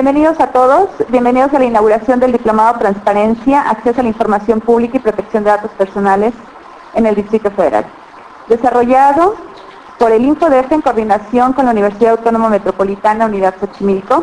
[0.00, 4.96] Bienvenidos a todos, bienvenidos a la inauguración del Diplomado Transparencia, Acceso a la Información Pública
[4.96, 6.32] y Protección de Datos Personales
[6.94, 7.84] en el Distrito Federal.
[8.46, 9.34] Desarrollado
[9.98, 14.22] por el InfoDef en coordinación con la Universidad Autónoma Metropolitana Unidad Xochimilco.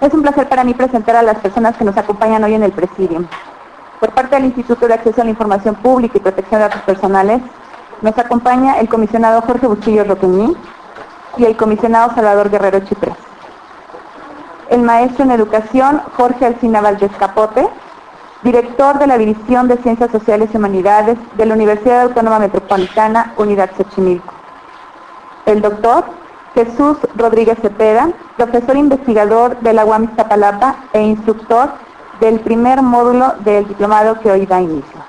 [0.00, 2.70] Es un placer para mí presentar a las personas que nos acompañan hoy en el
[2.70, 3.26] Presidium.
[3.98, 7.42] Por parte del Instituto de Acceso a la Información Pública y Protección de Datos Personales,
[8.02, 10.56] nos acompaña el comisionado Jorge Bustillo Roqueñí
[11.38, 13.27] y el comisionado Salvador Guerrero Chiprés.
[14.68, 17.66] El maestro en Educación Jorge Alcina Valdés Capote,
[18.42, 23.70] director de la División de Ciencias Sociales y Humanidades de la Universidad Autónoma Metropolitana, Unidad
[23.78, 24.34] Xochimilco.
[25.46, 26.04] El doctor
[26.54, 31.70] Jesús Rodríguez Cepeda, profesor investigador de la UAM Iztapalapa e instructor
[32.20, 35.00] del primer módulo del diplomado que hoy da inicio.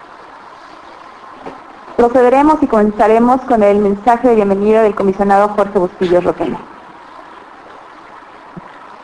[1.97, 6.78] Procederemos y comenzaremos con el mensaje de bienvenida del comisionado Jorge Bustillo Roquena.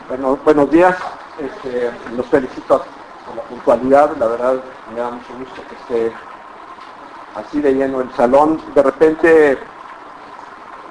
[0.08, 0.96] Bueno, buenos días,
[1.36, 2.80] este, los felicito
[3.26, 4.54] por la puntualidad, la verdad
[4.94, 6.16] me da mucho gusto que esté
[7.34, 8.60] así de lleno el salón.
[8.72, 9.58] De repente,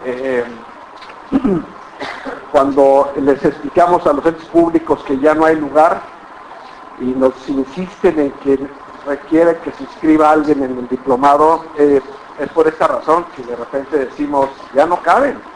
[0.03, 0.43] eh,
[2.51, 6.01] cuando les explicamos a los entes públicos que ya no hay lugar
[6.99, 8.59] y nos insisten en que
[9.05, 12.01] requiere que se inscriba alguien en el diplomado, eh,
[12.37, 15.54] es por esta razón que de repente decimos, ya no caben.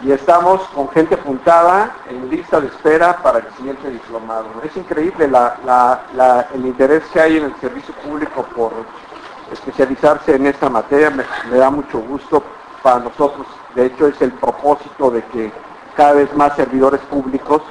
[0.00, 4.46] Y estamos con gente apuntada en lista de espera para el siguiente diplomado.
[4.62, 8.72] Es increíble el interés que hay en el servicio público por
[9.52, 11.10] especializarse en esta materia.
[11.10, 11.24] Me,
[11.58, 12.44] da mucho gusto
[12.80, 13.44] para nosotros.
[13.74, 15.52] De hecho, es el propósito de que
[15.96, 17.62] cada vez más servidores públicos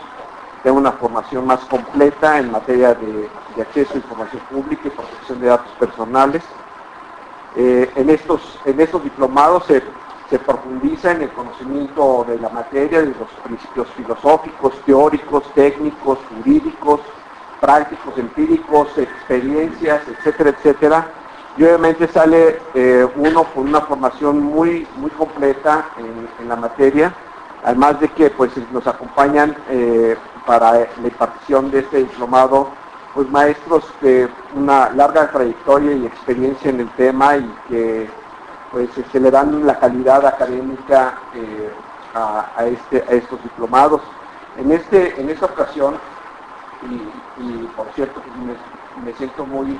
[0.64, 3.30] tengan una formación más completa en materia de,
[3.61, 6.44] acceso a información pública y protección de datos personales.
[7.55, 9.81] Eh, en, estos, en estos diplomados se,
[10.30, 17.02] se, profundiza en el conocimiento de la materia, de los principios filosóficos, teóricos, técnicos, jurídicos,
[17.59, 21.08] prácticos, empíricos, experiencias, etcétera, etcétera.
[21.58, 27.14] Y obviamente sale eh, uno con una formación muy, muy completa en, la materia,
[27.64, 32.70] además de que pues, nos acompañan eh, para la impartición de este diplomado
[33.17, 38.08] pues maestros de una larga trayectoria y experiencia en el tema y que
[38.77, 41.71] pues se le dan la calidad académica eh,
[42.65, 44.02] este, a, estos diplomados.
[44.58, 45.95] En, este, en esta ocasión,
[47.39, 49.80] y, por cierto me, me siento muy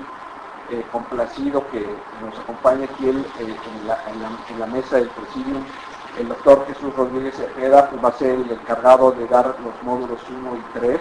[0.72, 1.86] eh, complacido que
[2.22, 3.56] nos acompañe aquí el, eh,
[4.50, 5.63] en, la, mesa del presidium
[6.18, 10.19] el doctor Jesús Rodríguez Cepeda, pues va a ser el encargado de dar los módulos
[10.28, 11.00] 1 y 3.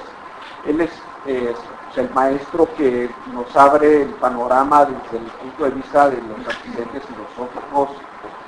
[0.67, 0.91] Él es
[1.25, 1.55] eh,
[1.97, 7.03] el maestro que nos abre el panorama desde el punto de vista de los accidentes
[7.05, 7.91] filosóficos,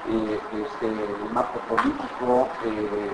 [0.08, 3.10] eh, este, el marco político, eh,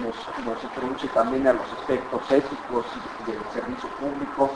[0.00, 2.86] nos, nos, introduce también a los aspectos éticos
[3.26, 4.50] del servicio público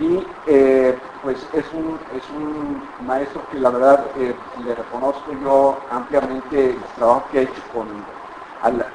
[0.00, 5.78] y eh, pues es un, es un maestro que la verdad eh, le reconozco yo
[5.90, 7.88] ampliamente el trabajo que ha hecho con,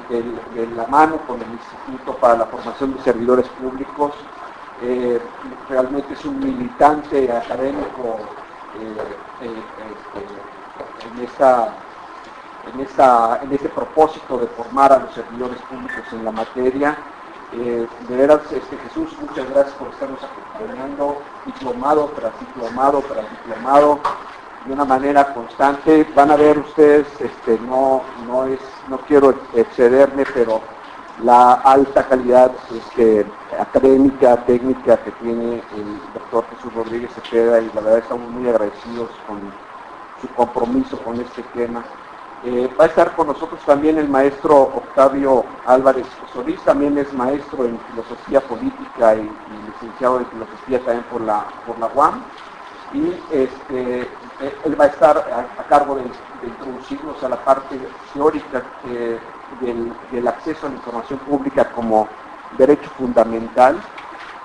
[0.09, 4.13] de, la mano con el Instituto para la Formación de Servidores Públicos.
[4.81, 5.19] Eh,
[5.69, 8.19] realmente es un militante académico
[8.75, 9.47] este,
[11.07, 11.73] en, esta,
[12.71, 16.97] en, esta, en este propósito de formar a los servidores públicos en la materia.
[17.53, 23.99] Eh, de veras, este, Jesús, muchas gracias por estarnos acompañando, diplomado tras diplomado tras diplomado,
[24.65, 26.05] de una manera constante.
[26.13, 30.61] Van a ver ustedes, este, no, no, es, no quiero excederme, pero
[31.23, 33.25] la alta calidad este,
[33.59, 39.09] académica, técnica que tiene el doctor Jesús Rodríguez Cepeda y la verdad estamos muy agradecidos
[39.25, 39.39] con
[40.21, 41.83] su compromiso con este tema.
[42.43, 47.65] Eh, va a estar con nosotros también el maestro Octavio Álvarez Solís, también es maestro
[47.65, 49.29] en filosofía política y,
[49.65, 52.23] licenciado en filosofía también por la, por la UAM.
[52.93, 56.03] Y este, eh, él va a estar a, cargo de,
[56.47, 57.79] introducirnos a la parte
[58.13, 59.19] teórica eh,
[59.61, 62.07] del, acceso a la información pública como
[62.57, 63.81] derecho fundamental.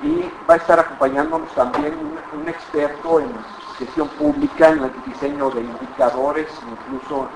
[0.02, 1.94] Y va a estar acompañándonos también
[2.32, 3.30] un, experto en
[3.78, 7.28] gestión pública, en el diseño de indicadores, incluso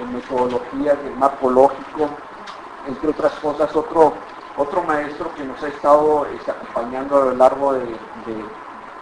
[0.00, 2.10] en metodologías del marco lógico,
[2.86, 4.14] entre otras cosas, otro,
[4.56, 7.96] otro maestro que nos ha estado este, acompañando a lo largo de,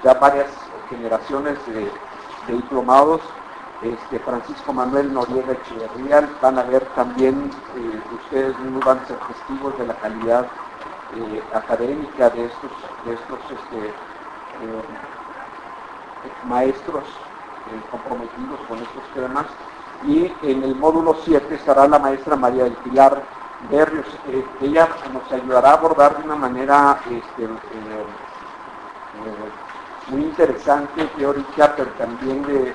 [0.05, 0.49] ya varias
[0.91, 1.91] generaciones de
[2.55, 3.23] diplomados,
[3.83, 9.19] este, Francisco Manuel Noriega Echeverría, van a ver también, eh, ustedes mismos van a ser
[9.19, 10.47] testigos de la calidad
[11.15, 12.71] eh, académica de estos,
[13.05, 14.83] de estos este, eh,
[16.45, 17.05] maestros
[17.91, 19.47] comprometidos con estos temas
[20.05, 23.23] y en el módulo 7 estará la maestra María del Pilar
[23.71, 24.07] Berrios.
[24.61, 27.49] Ella nos ayudará a abordar de una manera este,
[30.09, 32.73] muy interesante, teórica, pero también de,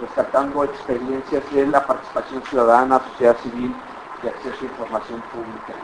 [0.00, 3.74] rescatando experiencias de la participación ciudadana, sociedad civil
[4.22, 5.74] y acceso a información pública.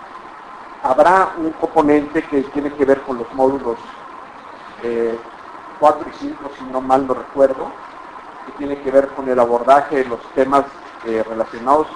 [0.83, 3.79] Habrá un componente que tiene que ver con los módulos
[5.81, 7.71] 4 y 5, si no mal no recuerdo,
[8.47, 10.65] que tiene que ver con el abordaje de los temas
[11.05, 11.87] relacionados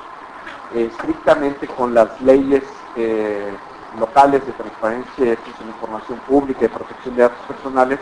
[0.75, 2.63] estrictamente con las leyes
[2.97, 3.51] eh,
[3.99, 7.99] locales de transparencia de información pública y protección de datos personales,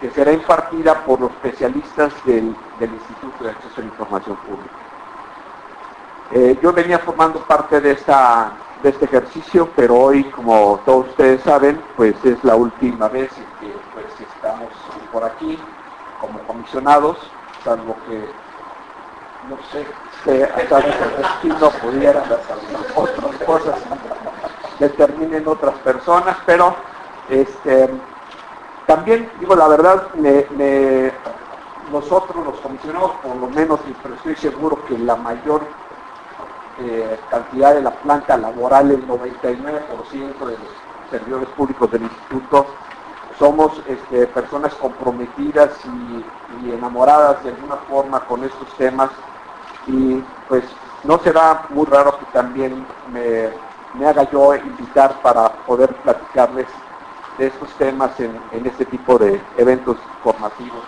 [0.00, 4.74] que será impartida por los especialistas del, Instituto de Acceso a la Información Pública.
[6.32, 8.52] Eh, yo venía formando parte de, esta,
[8.82, 13.30] de este ejercicio, pero hoy, como todos ustedes saben, pues es la última vez
[13.60, 14.70] que pues, estamos
[15.10, 15.58] por aquí
[16.20, 17.16] como comisionados,
[17.64, 18.28] salvo que,
[19.48, 19.86] no sé,
[20.24, 22.22] que hasta el no pudiera
[22.94, 23.74] otras cosas
[24.78, 26.74] determinen otras personas, pero
[27.28, 27.90] este,
[28.88, 30.08] también, digo la verdad,
[31.92, 35.60] nosotros los comisionados, por lo menos, pero estoy seguro que la mayor
[36.80, 40.70] eh, cantidad de la planta laboral, el 99% de los
[41.10, 42.66] servidores públicos del instituto,
[43.38, 45.70] somos este, personas comprometidas
[46.64, 49.10] y enamoradas de alguna forma con estos temas.
[49.86, 50.64] Y pues
[51.04, 56.66] no será muy raro que también me, haga yo invitar para poder platicarles
[57.38, 60.82] de estos temas en, este tipo de eventos formativos.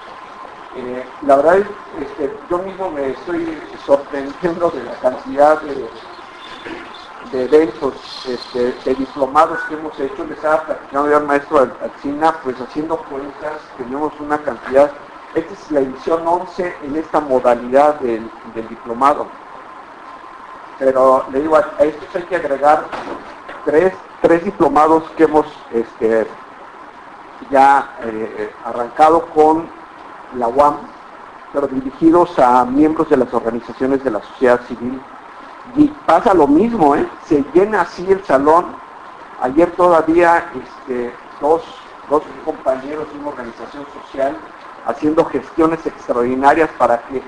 [0.77, 7.95] Eh, la verdad es que yo mismo me estoy sorprendiendo de la cantidad de, eventos,
[8.29, 10.25] este, de diplomados que hemos hecho.
[10.25, 14.91] Les estaba platicando ya al maestro Alcina, pues haciendo cuentas, tenemos una cantidad
[15.35, 18.29] esta es la edición 11 en esta modalidad del,
[18.69, 19.29] diplomado.
[20.79, 22.87] Pero le digo, a, estos hay que agregar
[23.65, 23.95] tres,
[24.45, 26.27] diplomados que hemos este,
[27.51, 29.69] ya eh, arrancado con
[30.37, 30.79] la UAM,
[31.53, 35.01] pero dirigidos a miembros de las organizaciones de la sociedad civil.
[35.77, 37.09] Y pasa lo mismo, ¿eh?
[37.25, 38.67] se llena así el salón.
[39.41, 41.63] Ayer todavía este, dos,
[42.09, 44.37] dos compañeros de una organización social
[44.87, 47.23] haciendo gestiones extraordinarias para que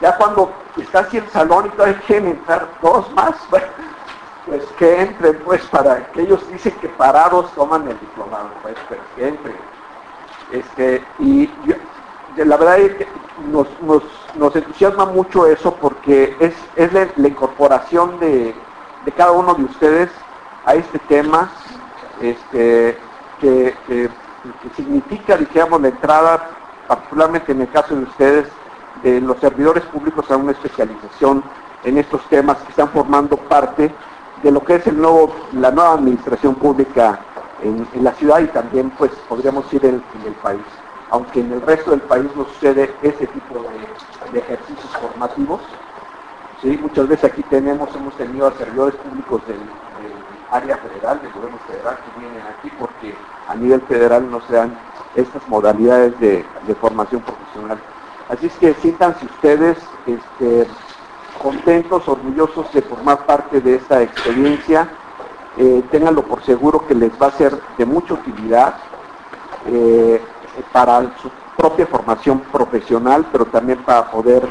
[0.00, 3.34] ya cuando está así el salón y todavía quieren entrar dos más,
[4.46, 9.02] pues que entren, pues para que ellos dicen que parados toman el diplomado, pues, pero
[9.16, 9.56] que entren.
[10.52, 11.50] Este, y
[12.36, 13.08] la verdad es que
[13.50, 18.54] nos, entusiasma mucho eso porque es, es la, incorporación de,
[19.16, 20.10] cada uno de ustedes
[20.64, 21.50] a este tema,
[22.20, 22.96] este,
[23.40, 23.74] que,
[24.76, 26.50] significa, dijéramos, la entrada
[26.86, 28.46] particularmente en el caso de ustedes,
[29.02, 31.42] de los servidores públicos a una especialización
[31.82, 33.92] en estos temas que están formando parte
[34.42, 37.20] de lo que es el nuevo, la nueva administración pública
[37.62, 40.62] en, la ciudad y también pues podríamos ir en, el país.
[41.10, 43.54] Aunque en el resto del país no sucede ese tipo
[44.32, 45.60] de, ejercicios formativos,
[46.60, 46.78] ¿sí?
[46.82, 49.60] muchas veces aquí tenemos, hemos tenido a servidores públicos del,
[50.50, 53.14] área federal, del gobierno federal que vienen aquí porque
[53.48, 54.78] a nivel federal no se dan
[55.14, 56.44] estas modalidades de,
[56.80, 57.78] formación profesional.
[58.28, 60.66] Así es que siéntanse ustedes este,
[61.38, 64.88] contentos, orgullosos de formar parte de esta experiencia.
[65.56, 68.74] Eh, ténganlo por seguro que les va a ser de mucha utilidad
[69.66, 70.22] eh,
[70.72, 74.46] para su propia formación profesional, pero también para poder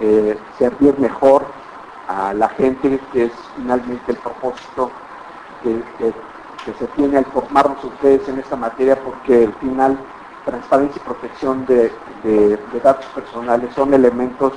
[0.00, 1.46] eh, servir mejor
[2.06, 4.90] a la gente, que es finalmente el propósito
[5.62, 6.12] que
[6.64, 9.98] que se tiene al formarnos ustedes en esta materia porque al final
[10.44, 11.90] transparencia y protección de,
[12.82, 14.52] datos personales son elementos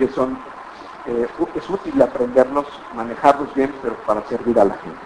[0.00, 0.38] que son,
[1.06, 2.64] eh, es útil aprenderlos,
[2.94, 4.98] manejarlos bien, pero para servir a la gente.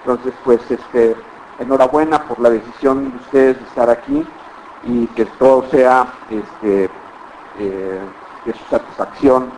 [0.00, 1.16] Entonces, pues, este,
[1.60, 4.26] enhorabuena por la decisión de ustedes de estar aquí
[4.82, 6.90] y que todo sea este,
[7.58, 8.00] eh,
[8.44, 9.50] de su satisfacción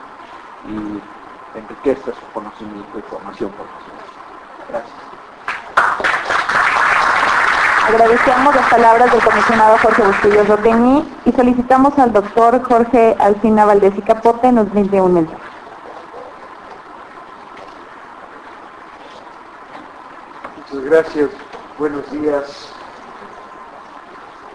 [0.69, 4.05] y enriquezca su conocimiento y formación profesional.
[4.69, 6.18] Gracias.
[7.89, 13.95] Agradecemos las palabras del comisionado Jorge Bustillo Roteñi y solicitamos al doctor Jorge Alcina Valdés
[13.97, 15.43] y Capote nos brinde un mensaje.
[20.71, 21.31] Muchas gracias.
[21.79, 22.69] Buenos días.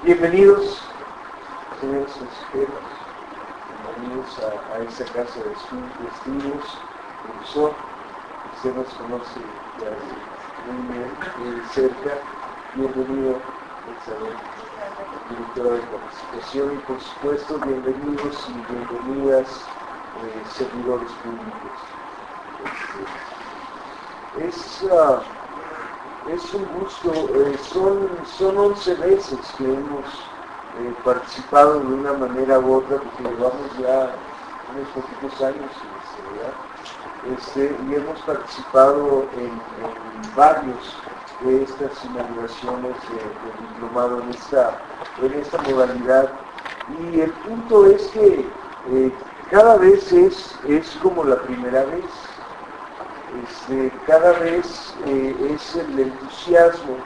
[0.04, 0.88] Bienvenidos,
[1.82, 2.84] señores consejeros.
[3.98, 6.64] Bienvenidos a, a esta casa de sus destinos.
[7.26, 7.74] Profesor,
[8.58, 9.40] usted nos conoce
[9.82, 12.12] ya muy bien, de cerca
[12.76, 13.38] bienvenido,
[14.02, 14.34] Isabel,
[15.30, 19.48] directora de capacitación y por supuesto bienvenidos y bienvenidas
[20.24, 21.76] eh, servidores públicos.
[24.36, 25.22] Este, es, ah,
[26.32, 30.06] es un gusto, eh, son, son 11 veces que hemos
[30.80, 34.16] eh, participado de una manera u otra, porque llevamos ya
[34.74, 35.70] unos poquitos años,
[37.28, 39.62] este, este, y hemos participado en,
[40.36, 40.98] varios
[41.44, 44.80] de estas inauguraciones de, diplomado en esta,
[45.22, 46.30] en esta modalidad.
[47.00, 48.46] Y el punto es que
[48.92, 49.12] eh,
[49.52, 52.06] cada vez es, es como la primera vez.
[53.44, 56.98] Este, cada vez eh, es el entusiasmo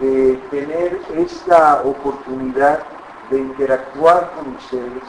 [0.00, 2.82] de tener esta oportunidad
[3.30, 5.02] de interactuar con ustedes,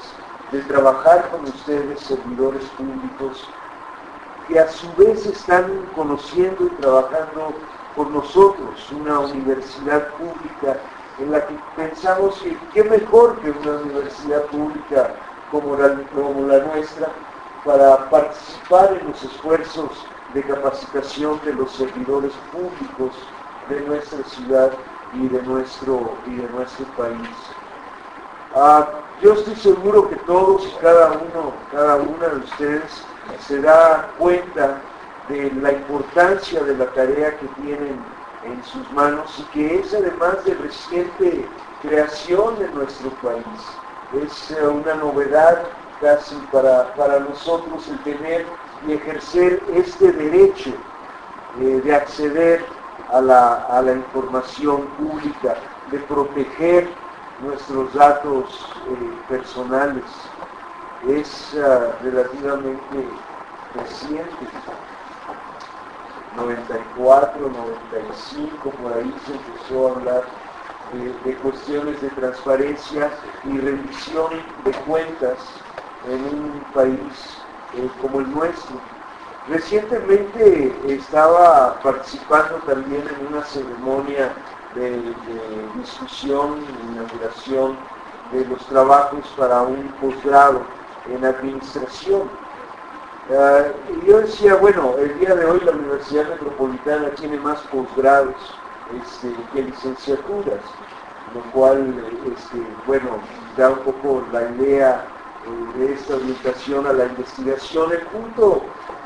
[0.51, 3.49] de trabajar con ustedes, servidores públicos,
[4.47, 7.53] que a su vez están conociendo y trabajando
[7.95, 10.77] con nosotros, una universidad pública
[11.19, 15.11] en la que pensamos que qué mejor que una universidad pública
[15.51, 17.09] como la, como la nuestra
[17.63, 23.13] para participar en los esfuerzos de capacitación de los servidores públicos
[23.69, 24.71] de nuestra ciudad
[25.13, 27.29] y de nuestro, y de nuestro país.
[28.55, 28.87] Ah,
[29.21, 33.03] yo estoy seguro que todos y cada uno, cada una de ustedes
[33.47, 34.81] se da cuenta
[35.29, 37.99] de la importancia de la tarea que tienen
[38.45, 41.47] en sus manos y que es además de reciente
[41.81, 43.45] creación en nuestro país.
[44.21, 45.63] Es eh, una novedad
[46.01, 48.45] casi para, para nosotros el tener
[48.87, 50.71] y ejercer este derecho
[51.59, 52.65] eh, de acceder
[53.09, 55.55] a la, información pública,
[55.91, 56.89] de proteger
[57.41, 60.03] nuestros datos eh, personales.
[61.07, 61.53] Es
[62.01, 63.07] relativamente
[63.75, 64.47] reciente,
[66.35, 70.23] 94, 95, por ahí se empezó a hablar
[71.25, 73.09] de, cuestiones de transparencia
[73.45, 74.31] y rendición
[74.63, 75.37] de cuentas
[76.07, 77.37] en un país
[77.75, 78.75] eh, como el nuestro.
[79.47, 84.33] Recientemente estaba participando también en una ceremonia
[84.75, 85.01] de,
[85.75, 87.77] discusión e inauguración
[88.31, 90.61] de los trabajos para un posgrado
[91.09, 92.29] en administración.
[93.29, 98.35] Uh, yo decía, bueno, el día de hoy la Universidad Metropolitana tiene más posgrados
[98.99, 100.61] este, que licenciaturas,
[101.35, 102.03] lo cual,
[102.35, 103.09] este, bueno,
[103.57, 105.05] da un poco la idea
[105.45, 107.91] eh, de esta orientación a la investigación.
[107.91, 108.63] El punto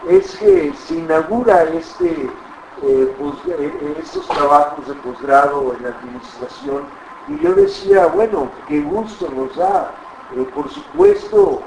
[0.08, 2.29] es que se inaugura este,
[2.84, 3.15] eh,
[3.50, 6.84] eh, estos trabajos de posgrado en administración
[7.27, 9.91] y yo decía, bueno, qué gusto nos da.
[10.56, 11.62] por supuesto,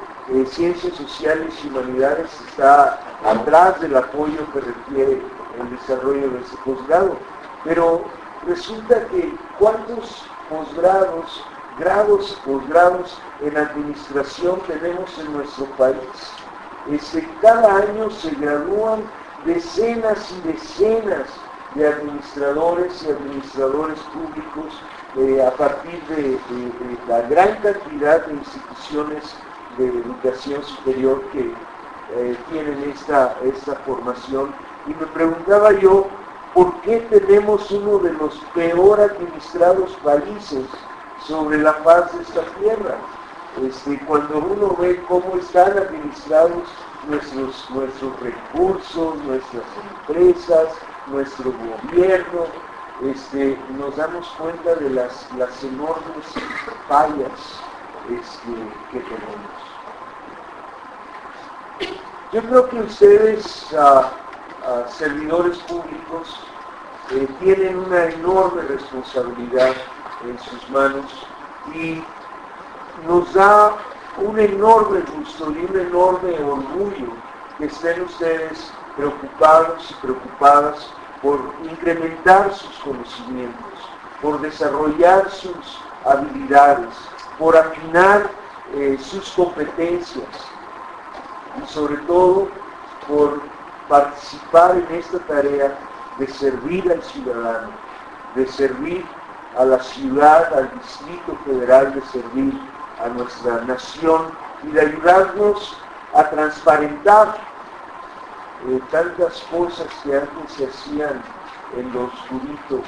[0.47, 5.23] ciencias sociales y humanidades está atrás del apoyo que requiere
[5.61, 7.17] el desarrollo de ese posgrado.
[7.65, 8.05] Pero
[8.47, 11.45] resulta que cuántos posgrados
[11.79, 15.97] grados y posgrados en administración tenemos en nuestro país.
[16.91, 19.03] Este, cada año se gradúan
[19.45, 21.27] decenas y decenas
[21.75, 24.83] de administradores y administradores públicos
[25.17, 26.39] eh, a partir de,
[27.09, 29.35] la gran cantidad de instituciones
[29.79, 31.53] de educación superior que
[32.17, 34.53] eh, tienen esta, esta formación.
[34.87, 36.07] Y me preguntaba yo,
[36.55, 40.65] ¿por qué tenemos uno de los peor administrados países
[41.27, 42.97] sobre la faz de esta tierra.
[43.63, 46.63] Este, cuando uno ve cómo están administrados
[47.09, 49.65] nuestros, nuestros recursos, nuestras
[50.07, 50.69] empresas,
[51.09, 52.47] nuestro gobierno,
[53.03, 56.27] este, nos damos cuenta de las, las enormes
[56.89, 57.61] fallas
[58.09, 58.53] este,
[58.93, 59.60] que tenemos.
[62.33, 64.13] Yo creo que ustedes, ah,
[64.65, 66.41] ah, servidores públicos,
[67.11, 69.73] eh, tienen una enorme responsabilidad
[70.25, 71.07] en sus manos
[71.75, 72.01] y
[73.05, 73.75] nos da
[74.19, 77.09] un enorme gusto y un enorme orgullo
[77.59, 80.89] que estén ustedes preocupados y preocupadas
[81.21, 83.75] por incrementar sus conocimientos,
[84.23, 86.95] por desarrollar sus habilidades,
[87.41, 88.31] por afinar
[88.75, 90.50] eh, sus competencias
[91.63, 92.49] y sobre todo
[93.09, 93.41] por
[93.89, 95.79] participar en esta tarea
[96.19, 97.71] de servir al ciudadano,
[98.35, 99.05] de servir
[99.59, 102.61] a la ciudad, al Distrito Federal de servir
[103.03, 104.27] a nuestra nación
[104.63, 105.77] y de ayudarnos
[106.15, 107.37] a transparentar
[108.69, 111.23] eh, tantas cosas que antes se hacían
[111.77, 112.83] en lo oscurito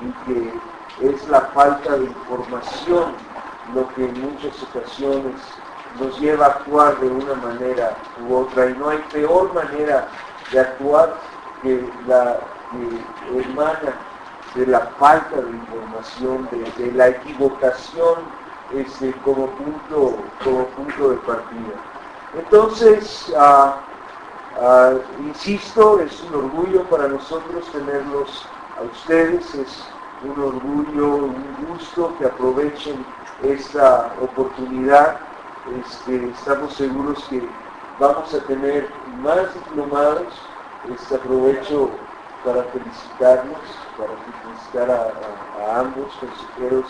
[0.00, 3.14] y que es la falta de información
[3.74, 5.40] lo que en muchas ocasiones
[6.00, 7.96] nos lleva a actuar de una manera
[8.26, 10.08] u otra y no hay peor manera
[10.50, 11.14] de actuar
[11.62, 12.38] que la
[12.70, 13.94] que hermana
[14.54, 18.20] de la falta de información, de, la equivocación
[18.74, 21.74] este, como, punto, como punto de partida.
[22.34, 23.76] Entonces, ah,
[24.60, 28.46] Ah, insisto, es un orgullo para nosotros tenerlos
[28.78, 29.84] a ustedes, es
[30.22, 33.04] un orgullo, un gusto que aprovechen
[33.42, 35.18] esta oportunidad.
[35.70, 37.40] Este, estamos seguros que
[38.00, 38.88] vamos a tener
[39.22, 40.26] más diplomados.
[40.92, 41.90] Este, aprovecho
[42.44, 43.60] para felicitarlos,
[43.96, 44.10] para
[44.42, 46.86] felicitar a, ambos consejeros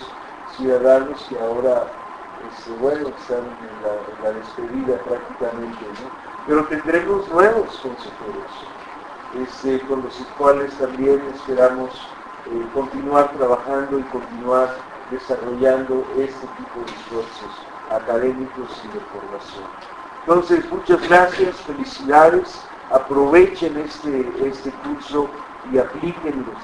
[0.57, 1.93] ciudadanos que ahora
[2.51, 5.85] este, bueno, están en la, despedida prácticamente,
[6.47, 8.53] pero tendremos nuevos consejeros,
[9.35, 11.91] este, con los cuales también esperamos
[12.47, 14.75] eh, continuar trabajando y continuar
[15.11, 19.65] desarrollando este tipo de esfuerzos académicos y de formación.
[20.21, 25.29] Entonces, muchas gracias, felicidades, aprovechen este, este curso
[25.73, 26.59] y aplíquenlos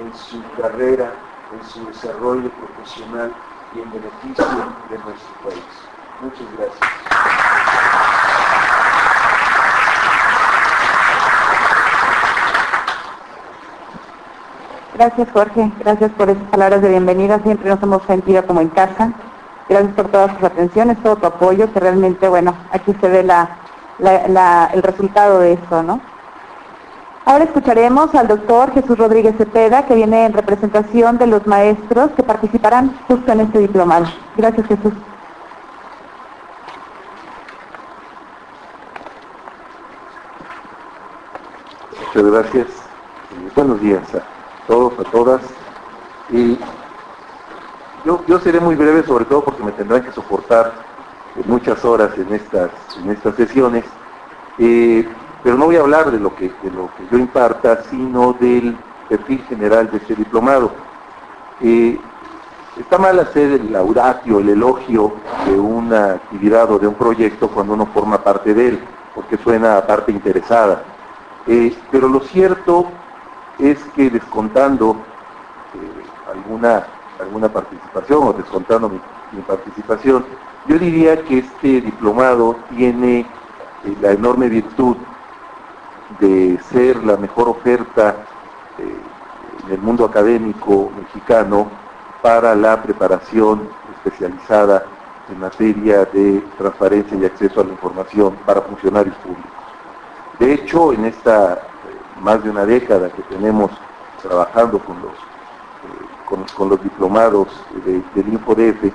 [0.00, 1.12] en su carrera,
[1.52, 3.32] en su desarrollo profesional
[3.74, 4.44] y en beneficio
[4.90, 5.64] de nuestro país.
[6.20, 6.90] Muchas gracias.
[14.94, 19.12] Gracias Jorge, gracias por esas palabras de bienvenida, siempre nos hemos sentido como en casa.
[19.68, 24.82] Gracias por todas tus atenciones, todo tu apoyo, que realmente, bueno, aquí se ve el
[24.82, 26.00] resultado de eso, ¿no?
[27.24, 32.22] Ahora escucharemos al doctor Jesús Rodríguez Cepeda, que viene en representación de los maestros que
[32.22, 34.06] participarán justo en este diplomado.
[34.36, 34.92] Gracias, Jesús.
[42.14, 42.66] Muchas gracias.
[43.56, 44.02] Buenos días
[44.66, 45.42] todos, a todas.
[48.26, 50.72] Yo, seré muy breve, sobre todo porque me tendrán que soportar
[51.46, 52.70] muchas horas en estas,
[53.02, 53.84] en estas sesiones.
[54.58, 55.06] Eh,
[55.42, 58.76] pero no voy a hablar de lo, que, de lo que yo imparta, sino del
[59.08, 60.72] perfil general de este diplomado.
[61.60, 61.98] Eh,
[62.78, 65.14] está mal hacer el laudatio, el elogio
[65.46, 68.80] de una actividad o de un proyecto cuando uno forma parte de él,
[69.14, 70.82] porque suena a parte interesada.
[71.46, 72.86] Eh, pero lo cierto
[73.58, 74.96] es que descontando
[75.74, 76.86] eh, alguna,
[77.20, 79.00] alguna participación o descontando mi,
[79.46, 80.24] participación,
[80.66, 83.26] yo diría que este diplomado tiene eh,
[84.00, 84.96] la enorme virtud
[86.20, 88.16] de ser la mejor oferta
[88.78, 91.68] eh, en el mundo académico mexicano
[92.22, 94.84] para la preparación especializada
[95.28, 99.50] en materia de transparencia y acceso a la información para funcionarios públicos.
[100.38, 101.60] De hecho, en esta
[102.20, 103.70] más de una década que tenemos
[104.22, 105.12] trabajando con los,
[106.30, 107.48] eh, con, los diplomados
[107.84, 108.92] del InfoDF,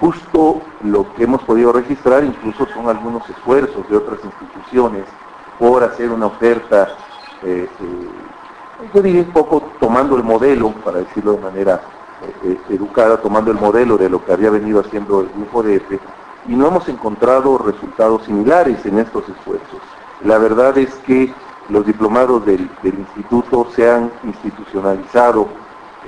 [0.00, 5.04] justo lo que hemos podido registrar incluso son algunos esfuerzos de otras instituciones
[5.58, 6.88] por hacer una oferta,
[7.42, 11.80] eh, eh, yo diría un poco tomando el modelo, para decirlo de manera
[12.68, 16.00] educada, tomando el modelo de lo que había venido haciendo el InfoDF,
[16.48, 19.80] y no hemos encontrado resultados similares en estos esfuerzos.
[20.24, 21.32] La verdad es que
[21.68, 25.48] los diplomados del, instituto se han institucionalizado,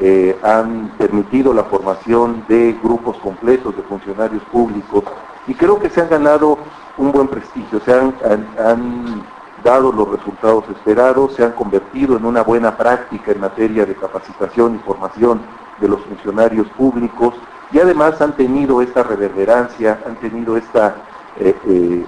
[0.00, 5.04] eh, han permitido la formación de grupos completos de funcionarios públicos
[5.46, 6.58] y creo que se han ganado
[6.96, 8.14] un buen prestigio, se han,
[8.58, 9.22] han,
[9.62, 14.74] dado los resultados esperados, se han convertido en una buena práctica en materia de capacitación
[14.74, 15.40] y formación
[15.80, 17.34] de los funcionarios públicos
[17.72, 20.96] y además han tenido esta reverberancia, han tenido esta
[21.40, 22.04] eh, eh,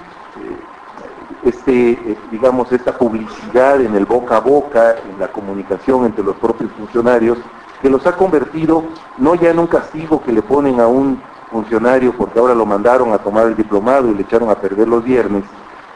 [1.46, 6.70] este, digamos, esta publicidad en el boca a boca, en la comunicación entre los propios
[6.72, 7.38] funcionarios,
[7.86, 8.82] que los ha convertido
[9.16, 11.22] no ya en un castigo que le ponen a un
[11.52, 15.04] funcionario porque ahora lo mandaron a tomar el diplomado y le echaron a perder los
[15.04, 15.44] viernes,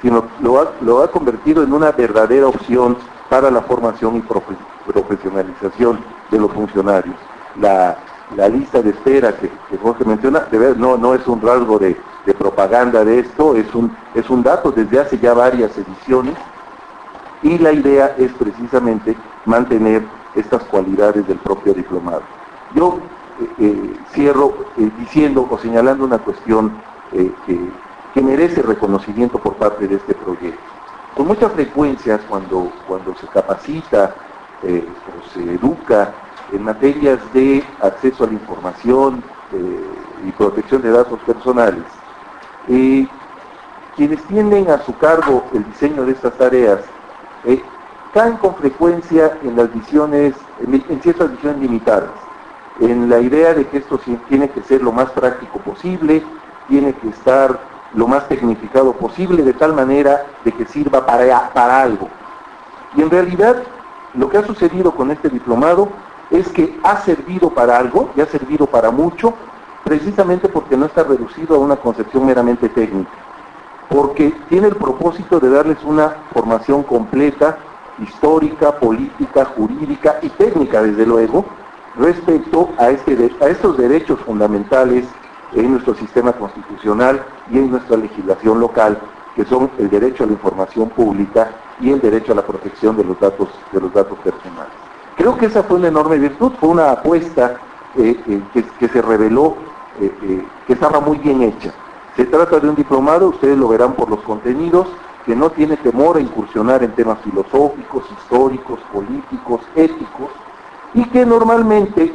[0.00, 2.96] sino lo ha, lo ha convertido en una verdadera opción
[3.28, 5.98] para la formación y profesionalización
[6.30, 7.16] de los funcionarios.
[7.58, 7.98] La,
[8.48, 12.34] lista de espera que, que Jorge menciona, de no, no es un rasgo de, de
[12.34, 16.36] propaganda de esto, es un, es un dato desde hace ya varias ediciones
[17.42, 22.22] y la idea es precisamente mantener estas cualidades del propio diplomado.
[22.74, 22.98] Yo
[23.40, 26.72] eh, eh, cierro eh, diciendo o señalando una cuestión
[27.46, 27.58] que,
[28.20, 30.60] merece reconocimiento por parte de este proyecto.
[31.16, 34.14] Con mucha frecuencia cuando, cuando se capacita
[34.62, 36.12] o se educa
[36.52, 39.24] en materias de acceso a la información
[40.24, 41.84] y protección de datos personales,
[43.96, 46.80] quienes tienen a su cargo el diseño de estas tareas
[48.12, 52.10] caen con frecuencia en las visiones, en, ciertas visiones limitadas,
[52.80, 56.22] en la idea de que esto tiene que ser lo más práctico posible,
[56.68, 57.58] tiene que estar
[57.94, 62.08] lo más tecnificado posible, de tal manera de que sirva para, para algo.
[62.96, 63.62] Y en realidad,
[64.14, 65.88] lo que ha sucedido con este diplomado
[66.30, 69.34] es que ha servido para algo, y ha servido para mucho,
[69.84, 73.10] precisamente porque no está reducido a una concepción meramente técnica.
[73.88, 77.58] porque tiene el propósito de darles una formación completa,
[78.00, 81.44] histórica, política, jurídica y técnica, desde luego,
[81.96, 85.06] respecto a, este, estos derechos fundamentales
[85.54, 88.98] en nuestro sistema constitucional y en nuestra legislación local,
[89.34, 93.04] que son el derecho a la información pública y el derecho a la protección de
[93.04, 94.72] los datos, de los datos personales.
[95.16, 97.56] Creo que esa fue una enorme virtud, fue una apuesta
[97.96, 99.56] eh, eh, que, se reveló
[100.00, 101.72] eh, que estaba muy bien hecha.
[102.16, 104.88] Se trata de un diplomado, ustedes lo verán por los contenidos,
[105.26, 110.30] que no tiene temor a incursionar en temas filosóficos, históricos, políticos, éticos,
[110.94, 112.12] y que normalmente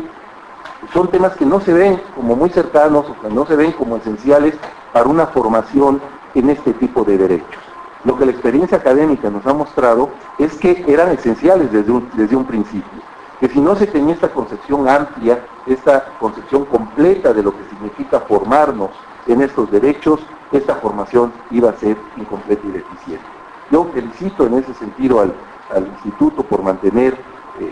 [0.94, 3.98] son temas que no se ven como muy cercanos o que no se ven como
[3.98, 4.56] esenciales
[4.92, 6.02] para una formación
[6.34, 7.64] en este tipo de derechos.
[8.04, 12.36] Lo que la experiencia académica nos ha mostrado es que eran esenciales desde un, desde
[12.36, 13.02] un principio,
[13.40, 18.20] que si no se tenía esta concepción amplia, esta concepción completa de lo que significa
[18.20, 18.92] formarnos
[19.28, 20.20] en estos derechos,
[20.56, 23.26] esta formación iba a ser incompleta y deficiente.
[23.72, 25.34] Yo felicito en ese sentido al,
[25.88, 27.16] instituto por mantener
[27.60, 27.72] eh,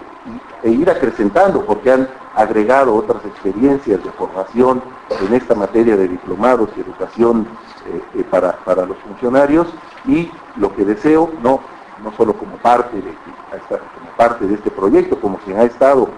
[0.63, 4.81] e ir acrecentando, porque han agregado otras experiencias de formación
[5.27, 7.47] en esta materia de diplomados y educación
[7.85, 9.67] eh, eh, para, para, los funcionarios
[10.07, 11.59] y lo que deseo, no,
[12.03, 16.09] no solo como parte, de, como parte de este proyecto, como quien ha estado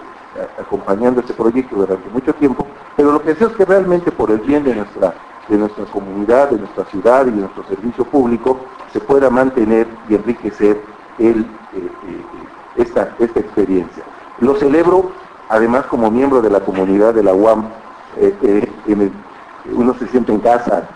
[0.58, 4.38] acompañando este proyecto durante mucho tiempo, pero lo que deseo es que realmente por el
[4.40, 5.14] bien de nuestra
[5.48, 8.58] de nuestra comunidad, de nuestra ciudad y de nuestro servicio público
[8.92, 10.80] se pueda mantener y enriquecer
[11.18, 11.34] eh,
[11.74, 11.90] eh,
[12.76, 14.02] esta, esta experiencia.
[14.40, 15.12] Lo celebro
[15.48, 17.68] además como miembro de la comunidad de la UAM,
[18.16, 18.68] eh,
[19.72, 20.88] uno se siente en casa,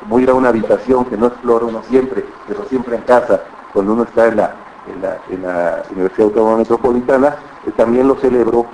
[0.00, 3.92] como ir a una habitación que no explora uno siempre, pero siempre en casa, cuando
[3.92, 4.54] uno está en la,
[5.30, 7.36] en la, Universidad Autónoma Metropolitana,
[7.76, 8.66] también lo celebro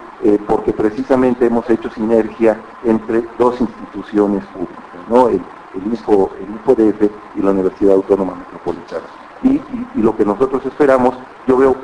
[0.46, 4.91] porque precisamente hemos hecho sinergia entre dos instituciones públicas
[5.28, 5.42] el,
[5.74, 9.04] el, INFO, el y la Universidad Autónoma Metropolitana.
[9.42, 9.60] Y,
[10.00, 11.14] lo que nosotros esperamos,
[11.46, 11.76] yo veo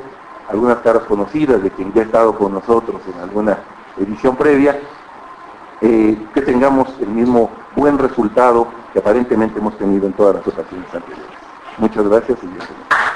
[0.49, 3.59] algunas caras conocidas de quien ya ha estado con nosotros en alguna
[3.99, 4.79] edición previa,
[5.81, 10.87] eh, que tengamos el mismo buen resultado que aparentemente hemos tenido en todas las ocasiones
[10.93, 11.37] anteriores.
[11.77, 13.08] Muchas gracias y bienvenidos.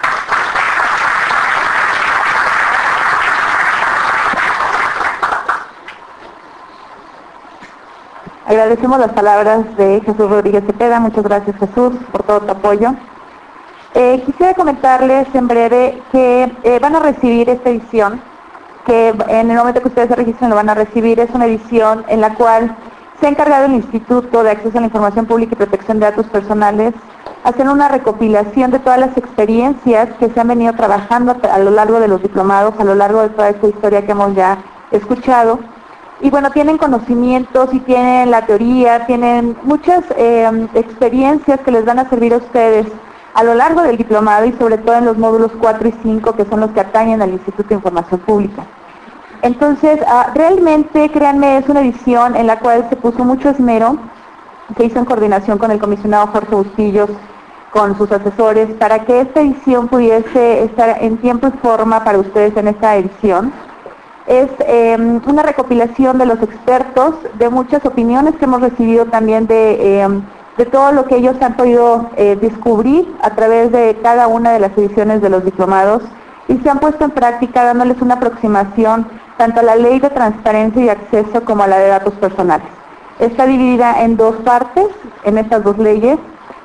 [8.45, 10.99] Agradecemos las palabras de Jesús Rodríguez Cepeda.
[10.99, 12.93] Muchas gracias Jesús por todo tu apoyo.
[13.93, 18.21] Eh, quisiera comentarles en breve que eh, van a recibir esta edición,
[18.85, 21.21] que en el momento que ustedes se registren lo van a recibir.
[21.21, 22.75] Es una edición en la cual
[23.19, 26.25] se ha encargado el Instituto de Acceso a la Información Pública y Protección de Datos
[26.25, 26.93] Personales
[27.45, 32.01] hacer una recopilación de todas las experiencias que se han venido trabajando a lo largo
[32.01, 34.57] de los diplomados, a lo largo de toda esta historia que hemos ya
[34.91, 35.59] escuchado
[36.23, 41.99] y bueno, tienen conocimientos y tienen la teoría, tienen muchas eh, experiencias que les van
[41.99, 42.87] a servir a ustedes
[43.33, 46.45] a lo largo del diplomado y sobre todo en los módulos 4 y 5 que
[46.45, 48.65] son los que atañen al Instituto de Información Pública.
[49.41, 53.97] Entonces, ah, realmente, créanme, es una edición en la cual se puso mucho esmero,
[54.77, 57.09] se hizo en coordinación con el comisionado Jorge Bustillos,
[57.71, 62.55] con sus asesores, para que esta edición pudiese estar en tiempo y forma para ustedes
[62.55, 63.51] en esta edición
[64.27, 70.01] es em, una recopilación de los expertos, de muchas opiniones que hemos recibido también de,
[70.01, 70.21] em,
[70.57, 74.59] de todo lo que ellos han podido eh, descubrir a través de cada una de
[74.59, 76.03] las ediciones de los diplomados
[76.47, 79.07] y se han puesto en práctica dándoles una aproximación
[79.37, 82.67] tanto a la ley de transparencia y acceso como a la de datos personales.
[83.19, 84.87] Está dividida en dos partes,
[85.23, 86.17] en estas dos leyes.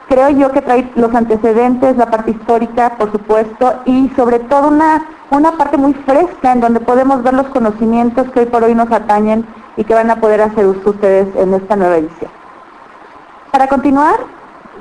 [0.08, 5.02] Creo yo que trae los antecedentes, la parte histórica, por supuesto, y sobre todo una
[5.30, 8.90] una parte muy fresca en donde podemos ver los conocimientos que hoy por hoy nos
[8.90, 12.30] atañen y que van a poder hacer uso ustedes en esta nueva edición.
[13.52, 14.16] Para continuar,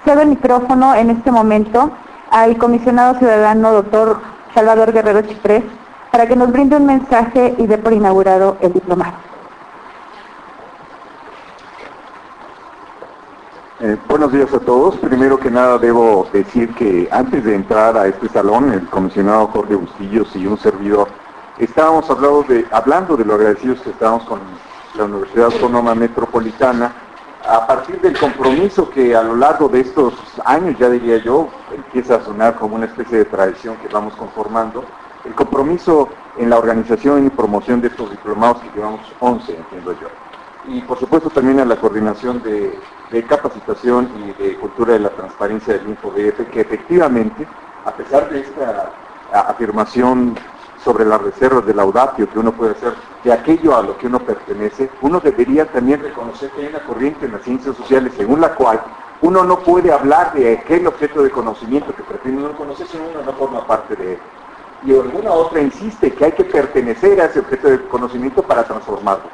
[0.06, 1.92] cedo el micrófono en este momento
[2.32, 4.20] al comisionado ciudadano doctor
[4.54, 5.64] Salvador Guerrero Chiprés
[6.12, 9.14] para que nos brinde un mensaje y dé por inaugurado el diplomado.
[13.80, 14.96] Eh, buenos días a todos.
[14.96, 19.76] Primero que nada debo decir que antes de entrar a este salón, el comisionado Jorge
[19.76, 21.10] Bustillos y un servidor,
[21.60, 24.40] estábamos hablando de, hablando de lo agradecidos que estamos con
[24.96, 26.92] la Universidad Autónoma Metropolitana,
[27.48, 32.16] a partir del compromiso que a lo largo de estos años, ya diría yo, empieza
[32.16, 34.84] a sonar como una especie de tradición que vamos conformando,
[35.24, 40.27] el compromiso en la organización y promoción de estos diplomados que llevamos 11, entiendo yo.
[40.68, 45.74] Y por supuesto también a la coordinación de capacitación y de cultura de la transparencia
[45.74, 47.48] del InfoDF, que efectivamente,
[47.86, 48.92] a pesar de esta
[49.32, 50.36] afirmación
[50.84, 54.20] sobre las reservas del audatio que uno puede hacer de aquello a lo que uno
[54.20, 58.54] pertenece, uno debería también reconocer que hay una corriente en las ciencias sociales según la
[58.56, 58.82] cual
[59.22, 63.24] uno no puede hablar de aquel objeto de conocimiento que pretende uno conocer si uno
[63.26, 64.20] no forma parte de él.
[64.86, 69.26] Y alguna otra insiste que hay que pertenecer a ese objeto de conocimiento para transformarlo.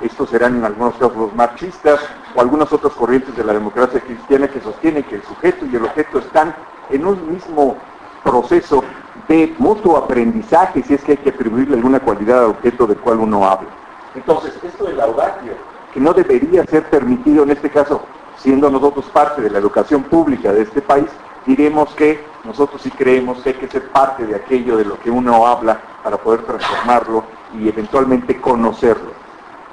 [0.00, 2.00] Estos serán en algunos casos los marxistas
[2.34, 5.84] o algunas otras corrientes de la democracia cristiana que sostienen que el sujeto y el
[5.84, 6.54] objeto están
[6.90, 7.76] en un mismo
[8.22, 8.82] proceso
[9.28, 13.20] de mutuo aprendizaje, si es que hay que atribuirle alguna cualidad al objeto del cual
[13.20, 13.68] uno habla.
[14.14, 15.52] Entonces, esto del audatio,
[15.92, 18.02] que no debería ser permitido en este caso
[18.36, 21.06] siendo nosotros parte de la educación pública de este país,
[21.46, 25.10] diremos que nosotros sí creemos que hay que ser parte de aquello de lo que
[25.10, 27.24] uno habla para poder transformarlo
[27.58, 29.23] y eventualmente conocerlo.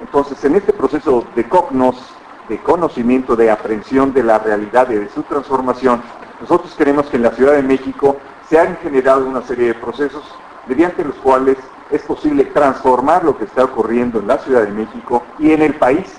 [0.02, 1.96] Entonces, en este proceso de cognos,
[2.48, 6.02] de conocimiento, de aprehensión de la realidad y de su transformación,
[6.40, 8.16] nosotros creemos que en la Ciudad de México
[8.48, 10.24] se han generado una serie de procesos
[10.66, 11.56] mediante los cuales
[11.90, 15.74] es posible transformar lo que está ocurriendo en la Ciudad de México y en el
[15.74, 16.12] país.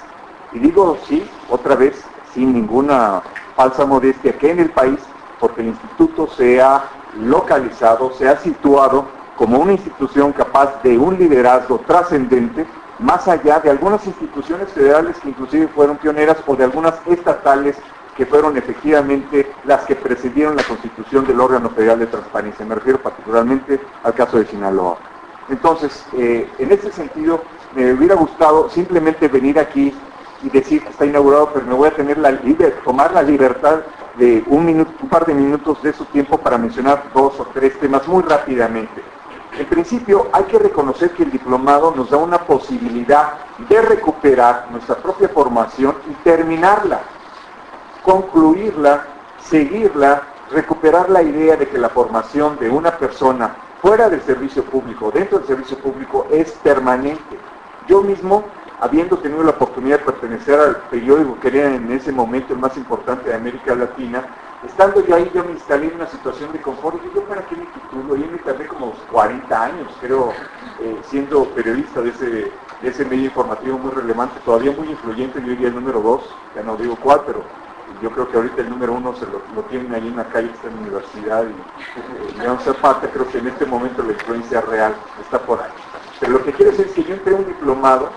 [0.53, 2.01] Y digo sí, otra vez,
[2.33, 3.21] sin ninguna
[3.57, 4.99] falsa modestia, que en el país,
[5.41, 6.85] porque el instituto se ha
[7.19, 12.65] localizado, se ha situado como una institución capaz de un liderazgo trascendente,
[12.99, 17.77] más allá de algunas instituciones federales que inclusive fueron pioneras o de algunas estatales
[18.15, 22.65] que fueron efectivamente las que presidieron la constitución del órgano federal de transparencia.
[22.65, 24.97] Me refiero particularmente al caso de Sinaloa.
[25.49, 27.41] Entonces, eh, en ese sentido,
[27.75, 29.93] me hubiera gustado simplemente venir aquí
[30.43, 32.37] y decir que está inaugurado, pero me voy a tener la
[32.83, 33.81] tomar la libertad
[34.17, 37.79] de un, minuto, un par de minutos de su tiempo para mencionar dos o tres
[37.79, 39.01] temas muy rápidamente.
[39.57, 43.33] En principio, hay que reconocer que el diplomado nos da una posibilidad
[43.69, 47.01] de recuperar nuestra propia formación y terminarla,
[48.01, 49.05] concluirla,
[49.39, 55.11] seguirla, recuperar la idea de que la formación de una persona fuera del servicio público,
[55.11, 57.37] dentro del servicio público, es permanente.
[57.87, 58.45] Yo mismo
[58.83, 62.75] habiendo tenido la oportunidad de pertenecer al periódico que era en ese momento el más
[62.75, 64.25] importante de América Latina,
[64.65, 66.97] estando yo ahí yo me instalé en una situación de confort.
[67.01, 70.33] Y yo para qué me titulo, y me tardé como 40 años creo
[70.81, 75.69] eh, siendo periodista de ese, ese medio informativo muy relevante, todavía muy influyente, yo diría
[75.69, 76.21] el número 2,
[76.57, 77.41] ya no digo cuál, pero
[78.01, 80.67] yo creo que ahorita el número uno se lo, tienen ahí en la calle, está
[80.67, 84.93] en la universidad y eh, no parte, creo que en este momento la influencia real
[85.21, 85.71] está por ahí.
[86.19, 88.09] Pero lo que quiero decir es que yo entré un diplomado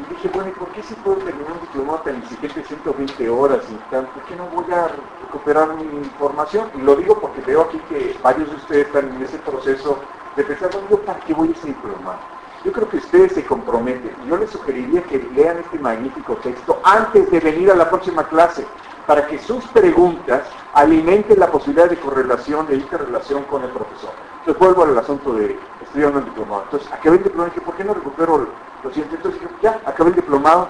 [0.00, 3.60] y dije, bueno, ¿y por qué si puedo terminar un diplomado tan exigente, 120 horas
[3.70, 4.06] y tal?
[4.06, 4.88] ¿Por qué no voy a
[5.22, 6.70] recuperar mi información?
[6.74, 9.98] Y lo digo porque veo aquí que varios de ustedes están en ese proceso
[10.36, 12.18] de pensar, bueno, ¿yo para qué voy a ese diplomado?
[12.64, 14.14] Yo creo que ustedes se comprometen.
[14.26, 18.66] Yo les sugeriría que lean este magnífico texto antes de venir a la próxima clase,
[19.06, 20.42] para que sus preguntas
[20.74, 24.10] alimenten la posibilidad de correlación, de interrelación con el profesor.
[24.40, 26.62] Entonces vuelvo al asunto de estudiar un diplomado.
[26.64, 28.46] Entonces, acabé el diplomado y dije, ¿por qué no recupero
[28.82, 29.16] lo siguiente?
[29.16, 30.68] Entonces ya, acabé el diplomado,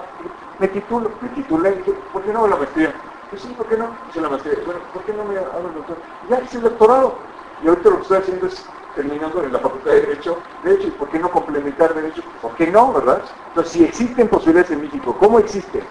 [0.59, 2.93] me titulo, me titulé dije, ¿por qué no la maestría?
[3.29, 3.89] Pues sí, ¿por qué no?
[4.09, 4.55] Hice la maestría.
[4.65, 5.97] Bueno, ¿por qué no me hago el doctor?
[6.29, 7.15] Ya hice el doctorado.
[7.63, 10.91] Y ahorita lo que estoy haciendo es terminando en la Facultad de Derecho, Derecho, ¿y
[10.91, 12.21] por qué no complementar Derecho?
[12.41, 13.21] ¿Por qué no, verdad?
[13.49, 15.83] Entonces, si existen posibilidades en México, ¿cómo existen?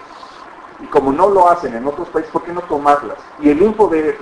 [0.79, 3.17] Y como no lo hacen en otros países, ¿por qué no tomarlas?
[3.39, 4.21] Y el InfoDF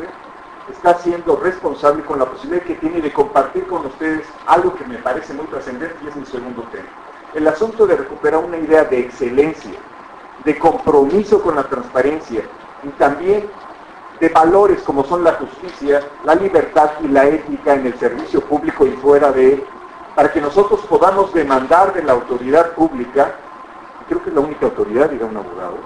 [0.71, 4.97] está siendo responsable con la posibilidad que tiene de compartir con ustedes algo que me
[4.97, 6.87] parece muy trascendente y es mi segundo tema.
[7.33, 9.77] El asunto de recuperar una idea de excelencia,
[10.43, 12.41] de compromiso con la transparencia
[12.83, 13.49] y también
[14.19, 18.85] de valores como son la justicia, la libertad y la ética en el servicio público
[18.85, 19.63] y fuera de él,
[20.15, 23.35] para que nosotros podamos demandar de la autoridad pública,
[24.07, 25.77] creo que es la única autoridad, dirá un abogado,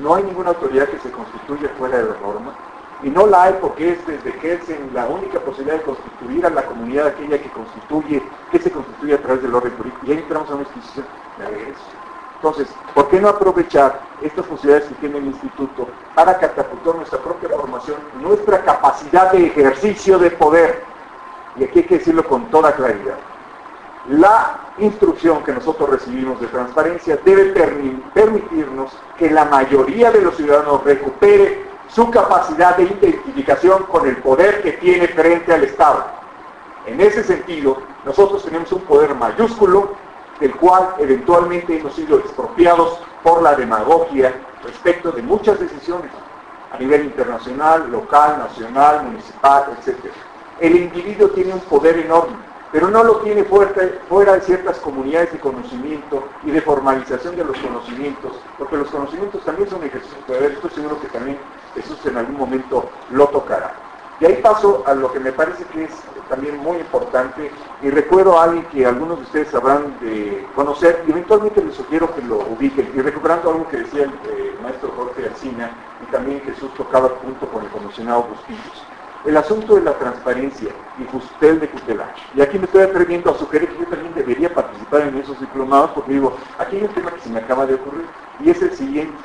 [0.00, 2.54] no hay ninguna autoridad que se constituya fuera de la norma,
[3.02, 6.46] y no la hay porque es desde que es en la única posibilidad de constituir
[6.46, 10.06] a la comunidad aquella que constituye, que se constituye a través del orden político.
[10.06, 11.06] Y ahí entramos a una institución
[11.38, 11.80] de eso.
[12.36, 17.48] Entonces, ¿por qué no aprovechar estas posibilidades que tiene el instituto para catapultar nuestra propia
[17.50, 20.82] formación, nuestra capacidad de ejercicio de poder?
[21.56, 23.18] Y aquí hay que decirlo con toda claridad.
[24.08, 27.52] La instrucción que nosotros recibimos de transparencia debe
[28.12, 34.62] permitirnos que la mayoría de los ciudadanos recupere su capacidad de identificación con el poder
[34.62, 36.04] que tiene frente al Estado.
[36.86, 39.94] En ese sentido, nosotros tenemos un poder mayúsculo,
[40.40, 46.10] del cual eventualmente hemos sido expropiados por la demagogia respecto de muchas decisiones
[46.72, 49.96] a nivel internacional, local, nacional, municipal, etc.
[50.58, 52.34] El individuo tiene un poder enorme,
[52.72, 57.58] pero no lo tiene fuera de ciertas comunidades de conocimiento y de formalización de los
[57.58, 61.38] conocimientos, porque los conocimientos también son ejercicios de poder, estoy seguro que también
[61.74, 63.74] Jesús en algún momento lo tocará.
[64.20, 65.90] Y ahí paso a lo que me parece que es
[66.28, 67.50] también muy importante
[67.82, 72.14] y recuerdo a alguien que algunos de ustedes sabrán de conocer y eventualmente les sugiero
[72.14, 75.70] que lo ubiquen y recuperando algo que decía el eh, maestro Jorge Alcina
[76.02, 78.84] y también Jesús tocaba junto con el comisionado Bustillos.
[79.24, 82.16] El asunto de la transparencia y Justel de Cutelach.
[82.34, 85.90] Y aquí me estoy atreviendo a sugerir que yo también debería participar en esos diplomados
[85.90, 88.06] porque digo, aquí hay un tema que se me acaba de ocurrir
[88.40, 89.18] y es el siguiente.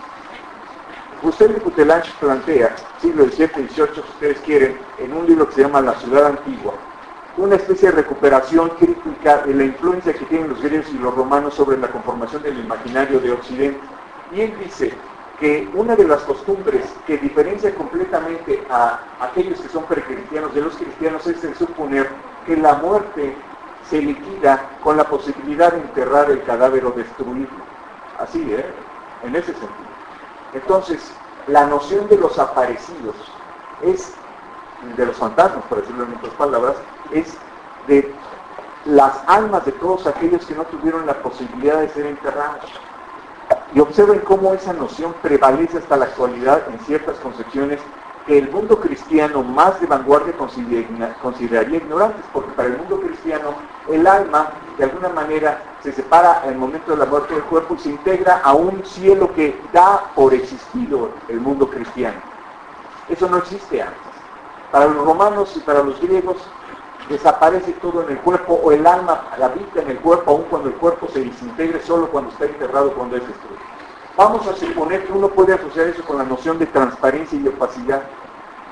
[1.22, 5.62] Justel de plantea, siglo XVII y XVIII, si ustedes quieren, en un libro que se
[5.62, 6.74] llama La ciudad antigua,
[7.38, 11.54] una especie de recuperación crítica de la influencia que tienen los griegos y los romanos
[11.54, 13.80] sobre la conformación del imaginario de Occidente.
[14.32, 14.94] Y él dice,
[15.40, 20.76] que una de las costumbres que diferencia completamente a aquellos que son precristianos de los
[20.76, 22.10] cristianos es el suponer
[22.46, 23.36] que la muerte
[23.90, 27.66] se liquida con la posibilidad de enterrar el cadáver o destruirlo.
[28.20, 28.66] Así, ¿eh?
[29.24, 29.87] En ese sentido.
[30.58, 31.00] Entonces,
[31.48, 33.16] la noción de los aparecidos
[33.84, 34.14] es,
[34.96, 36.76] de los fantasmas, por decirlo en otras palabras,
[37.12, 37.38] es
[37.88, 38.12] de
[38.86, 42.66] las almas de todos aquellos que no tuvieron la posibilidad de ser enterrados.
[43.76, 47.80] Y observen cómo esa noción prevalece hasta la actualidad en ciertas concepciones
[48.28, 53.56] que el mundo cristiano más de vanguardia consideraría ignorantes, porque para el mundo cristiano
[53.90, 57.76] el alma de alguna manera se separa en el momento de la muerte del cuerpo
[57.76, 62.18] y se integra a un cielo que da por existido el mundo cristiano.
[63.08, 63.98] Eso no existe antes.
[64.72, 66.36] Para los romanos y para los griegos
[67.08, 70.76] desaparece todo en el cuerpo o el alma habita en el cuerpo aun cuando el
[70.76, 73.77] cuerpo se desintegre solo cuando está enterrado, cuando es destruido.
[74.18, 78.02] Vamos a suponer que uno puede asociar eso con la noción de transparencia y opacidad.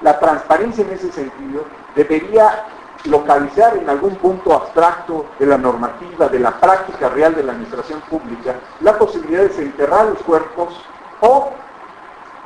[0.01, 1.63] La transparencia en ese sentido
[1.95, 2.65] debería
[3.03, 8.01] localizar en algún punto abstracto de la normativa, de la práctica real de la administración
[8.09, 10.83] pública, la posibilidad de desenterrar los cuerpos
[11.21, 11.51] o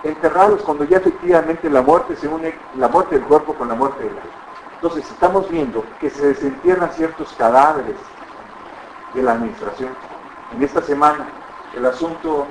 [0.03, 4.03] enterrarlos cuando ya efectivamente la muerte se une, la muerte del cuerpo con la muerte
[4.03, 4.23] del alma.
[4.75, 7.95] Entonces estamos viendo que se desentierran ciertos cadáveres
[9.13, 9.91] de la administración.
[10.53, 11.25] En esta semana,
[11.77, 12.45] el asunto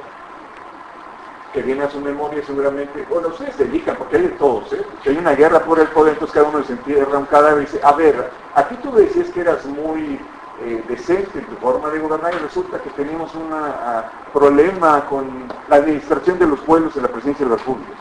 [1.53, 4.85] que viene a su memoria seguramente, bueno, ustedes se dedican, porque hay de todos, ¿eh?
[5.03, 7.81] Si hay una guerra por el poder, entonces cada uno desentierra un cadáver y dice,
[7.83, 10.21] a ver, aquí tú decías que eras muy
[10.61, 15.45] eh, decente en tu forma de gobernar y resulta que tenemos un ah, problema con
[15.69, 17.93] la administración de los pueblos en la presidencia de las república.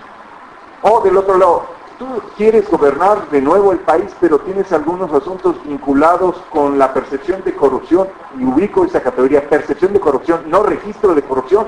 [0.82, 1.66] O del otro lado,
[1.98, 2.06] tú
[2.36, 7.56] quieres gobernar de nuevo el país, pero tienes algunos asuntos vinculados con la percepción de
[7.56, 8.08] corrupción,
[8.38, 11.68] y ubico esa categoría, percepción de corrupción, no registro de corrupción,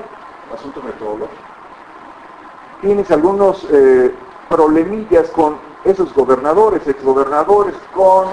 [0.54, 1.49] asunto metodológico.
[2.80, 4.14] Tienes algunos eh,
[4.48, 8.26] problemillas con esos gobernadores, exgobernadores, con,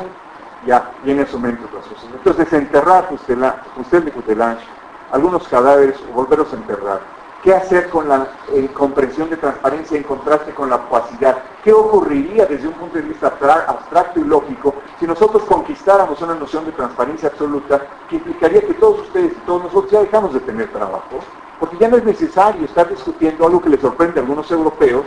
[0.66, 2.10] ya, viene su mente otras cosas.
[2.14, 3.38] Entonces, enterrar usted,
[3.80, 4.66] usted de Cutelange,
[5.12, 10.54] algunos cadáveres, volverlos a enterrar ¿Qué hacer con la eh, comprensión de transparencia en contraste
[10.54, 11.38] con la opacidad?
[11.64, 13.28] ¿Qué ocurriría desde un punto de vista
[13.68, 19.02] abstracto y lógico si nosotros conquistáramos una noción de transparencia absoluta que implicaría que todos
[19.02, 21.20] ustedes y todos nosotros ya dejamos de tener trabajo?
[21.60, 25.06] Porque ya no es necesario estar discutiendo algo que le sorprende a algunos europeos,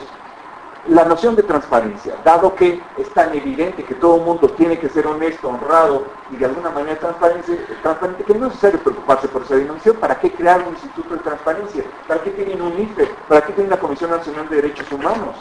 [0.88, 4.88] la noción de transparencia, dado que es tan evidente que todo el mundo tiene que
[4.88, 9.42] ser honesto, honrado y de alguna manera transparente, transparente que no es necesario preocuparse por
[9.42, 11.84] esa dimensión, ¿para qué crear un instituto de transparencia?
[12.08, 13.06] ¿Para qué tienen un IFE?
[13.28, 15.36] ¿Para qué tienen la Comisión Nacional de Derechos Humanos?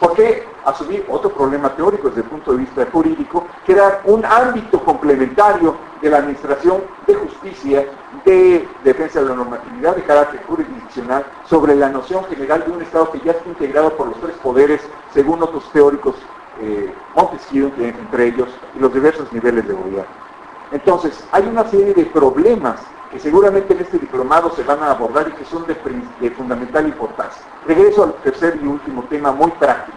[0.00, 4.82] ¿Por qué asumir otro problema teórico desde el punto de vista jurídico, crear un ámbito
[4.82, 7.86] complementario de la administración de justicia,
[8.24, 13.10] de defensa de la normatividad de carácter jurisdiccional, sobre la noción general de un Estado
[13.10, 14.80] que ya está integrado por los tres poderes,
[15.12, 16.14] según otros teóricos,
[16.60, 20.23] eh, Montesquieu entre ellos, y los diversos niveles de gobierno?
[20.74, 22.80] Entonces, hay una serie de problemas
[23.12, 27.42] que seguramente en este diplomado se van a abordar y que son de, fundamental importancia.
[27.64, 29.96] Regreso al tercer y último tema muy práctico.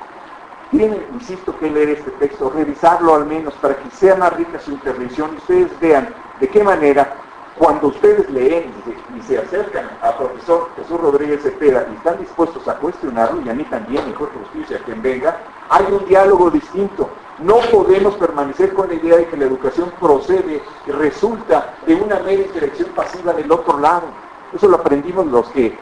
[0.70, 4.70] Tienen, insisto, que leer este texto, revisarlo al menos para que sea más rica su
[4.70, 7.12] intervención y ustedes vean de qué manera
[7.58, 8.72] cuando ustedes leen
[9.18, 13.56] y se, acercan al profesor Jesús Rodríguez Cepeda y están dispuestos a cuestionarlo, y a
[13.56, 17.10] mí también, y Jorge Justicia, quien venga, hay un diálogo distinto.
[17.39, 22.19] No podemos permanecer con la idea de que la educación procede y resulta de una
[22.19, 24.08] mera interacción pasiva del otro lado.
[24.54, 25.78] Eso lo aprendimos los que,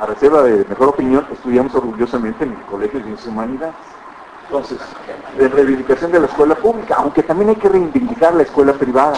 [0.00, 3.74] a reserva de mejor opinión, estudiamos orgullosamente en el Colegio de Ciencias Humanidades.
[4.46, 4.78] Entonces,
[5.36, 9.16] de reivindicación de la escuela pública, aunque también hay que reivindicar la escuela privada.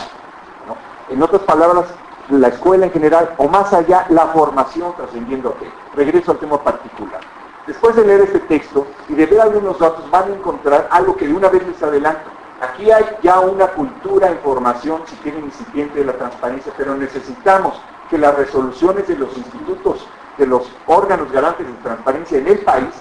[1.09, 1.87] En otras palabras,
[2.31, 7.21] la escuela en general, o más allá, la formación trascendiendo a Regreso al tema particular.
[7.67, 11.27] Después de leer este texto y de ver algunos datos, van a encontrar algo que
[11.27, 12.31] de una vez les adelanto.
[12.61, 17.81] Aquí hay ya una cultura en formación, si quieren, incipiente de la transparencia, pero necesitamos
[18.09, 20.07] que las resoluciones de los institutos,
[20.39, 22.95] de los órganos garantes de transparencia en el país,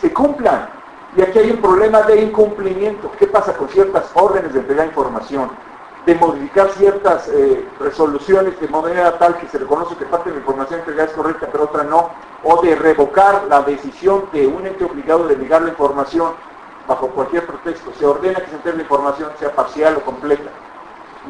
[0.00, 0.68] se cumplan.
[1.16, 3.12] Y aquí hay un problema de incumplimiento.
[3.18, 5.50] ¿Qué pasa con ciertas órdenes de entregar información?
[6.08, 10.40] De modificar ciertas eh, resoluciones de manera tal que se reconoce que parte de la
[10.40, 12.08] información entregada es correcta, pero otra no.
[12.44, 16.32] O de revocar la decisión de un ente obligado de negar la información
[16.86, 17.92] bajo cualquier pretexto.
[17.98, 20.48] Se ordena que se entregue la información, sea parcial o completa.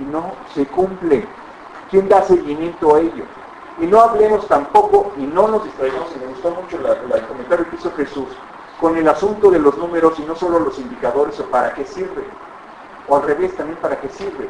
[0.01, 1.27] Y no se cumple.
[1.91, 3.25] ¿Quién da seguimiento a ello?
[3.81, 7.75] Y no hablemos tampoco, y no nos distraigamos, y me gustó mucho el comentario que
[7.75, 8.29] hizo Jesús,
[8.81, 12.23] con el asunto de los números y no solo los indicadores o para qué sirve.
[13.09, 14.49] O al revés, también para qué sirve.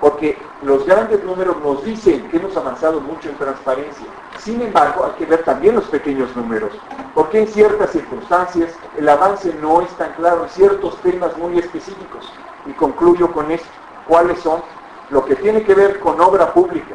[0.00, 4.06] Porque los grandes números nos dicen que hemos avanzado mucho en transparencia.
[4.38, 6.72] Sin embargo, hay que ver también los pequeños números.
[7.14, 12.32] Porque en ciertas circunstancias el avance no es tan claro en ciertos temas muy específicos.
[12.66, 13.68] Y concluyo con esto.
[14.06, 14.62] ¿Cuáles son?
[15.10, 16.94] Lo que tiene que ver con obra pública,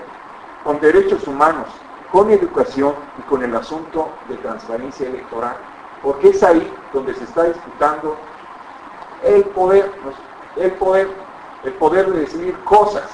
[0.63, 1.67] con derechos humanos,
[2.11, 5.55] con educación y con el asunto de transparencia electoral
[6.03, 8.17] porque es ahí donde se está disputando
[9.23, 9.91] el poder,
[10.57, 11.07] el poder,
[11.63, 13.09] el poder de decidir cosas.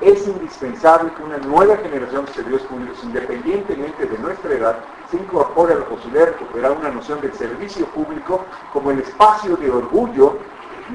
[0.00, 4.78] Es indispensable que una nueva generación de servidores públicos, independientemente de nuestra edad,
[5.10, 9.56] se incorpore a la posibilidad de recuperar una noción del servicio público como el espacio
[9.56, 10.38] de orgullo,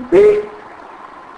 [0.09, 0.47] de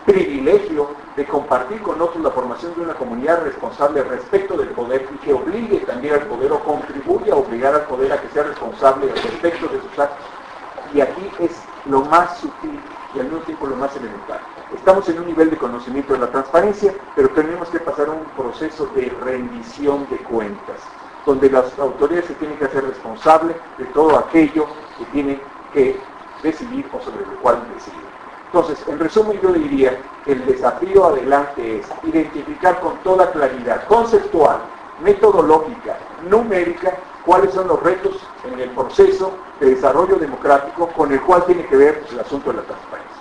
[0.06, 5.18] privilegio, de compartir con otros la formación de una comunidad responsable respecto del poder y
[5.26, 9.08] que obligue también al poder o contribuya a obligar al poder a que sea responsable
[9.08, 10.26] respecto de sus actos.
[10.94, 11.52] Y aquí es
[11.86, 12.80] lo más sutil
[13.16, 14.40] y al mismo tiempo lo más elemental.
[14.76, 18.86] Estamos en un nivel de conocimiento de la transparencia, pero tenemos que pasar un proceso
[18.94, 20.78] de rendición de cuentas,
[21.26, 24.68] donde las autoridades se tienen que hacer responsables de todo aquello
[24.98, 25.42] que tienen
[25.74, 25.98] que
[26.44, 28.00] decidir o sobre lo cual decidir.
[28.48, 34.60] Entonces, en resumen yo diría que el desafío adelante es identificar con toda claridad conceptual,
[35.02, 35.98] metodológica,
[36.30, 36.96] numérica,
[37.26, 41.78] cuáles son los retos en el proceso de desarrollo democrático con el cual tiene que
[41.78, 43.16] ver el asunto de la transparencia.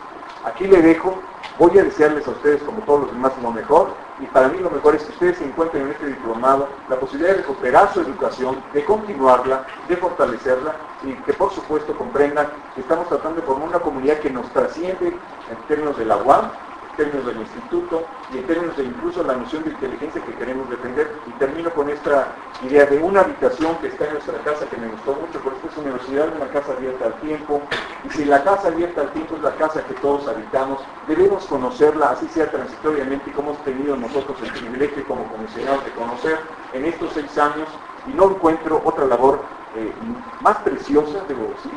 [0.44, 1.22] Aquí le dejo
[1.56, 4.70] Voy a desearles a ustedes, como todos los demás, lo mejor, y para mí lo
[4.70, 8.84] mejor es que ustedes encuentren en este diplomado la posibilidad de recuperar su educación, de
[8.84, 10.74] continuarla, de fortalecerla,
[11.04, 15.08] y que por supuesto comprendan que estamos tratando de formar una comunidad que nos trasciende
[15.48, 16.50] en términos de la UAM,
[16.96, 21.10] términos del instituto y en términos de incluso la noción de inteligencia que queremos defender.
[21.26, 22.34] Y termino con esta
[22.66, 25.72] idea de una habitación que está en nuestra casa que me gustó mucho, porque esta
[25.72, 27.60] es universidad, una casa abierta al tiempo.
[28.04, 32.10] Y si la casa abierta al tiempo es la casa que todos habitamos, debemos conocerla,
[32.10, 36.38] así sea transitoriamente, como hemos tenido nosotros el privilegio como comisionados de conocer
[36.72, 37.68] en estos seis años.
[38.06, 39.40] Y no encuentro otra labor
[39.76, 39.92] eh,
[40.40, 41.72] más preciosa, debo decir,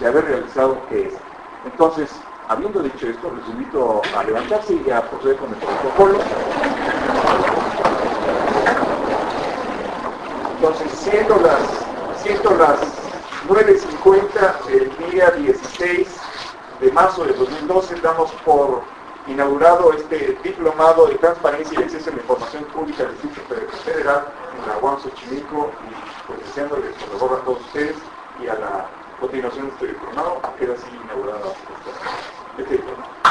[0.00, 1.20] de haber realizado que esta.
[1.64, 2.10] Entonces,
[2.46, 6.18] Habiendo dicho esto, les invito a levantarse y a proceder con el protocolo.
[10.56, 12.80] Entonces, siendo las, siendo las
[13.48, 16.08] 9.50 el día 16
[16.80, 18.82] de marzo de 2012, damos por
[19.26, 24.26] inaugurado este diplomado de transparencia y acceso a la información pública del Instituto Federal
[24.58, 27.96] en la UAM Xochimilco y pues deseándoles lo mejor a todos ustedes
[28.42, 28.86] y a la
[29.20, 33.23] continuación Estudio Coronado, queda así inaugurada esta, este diploma.